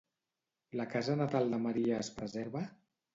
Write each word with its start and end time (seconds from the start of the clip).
La 0.79 0.87
casa 0.93 1.17
natal 1.19 1.53
de 1.55 1.59
Maria 1.65 1.99
es 2.05 2.09
preserva? 2.17 2.63